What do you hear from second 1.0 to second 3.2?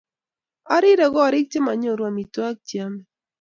korik chemayoru amitwokik che yemei